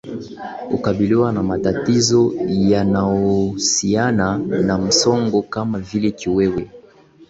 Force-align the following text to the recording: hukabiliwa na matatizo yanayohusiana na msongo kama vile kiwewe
hukabiliwa 0.71 1.31
na 1.31 1.43
matatizo 1.43 2.33
yanayohusiana 2.47 4.37
na 4.37 4.77
msongo 4.77 5.41
kama 5.41 5.79
vile 5.79 6.11
kiwewe 6.11 6.69